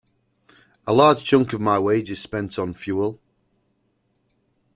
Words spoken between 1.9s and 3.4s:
is spent on fuel.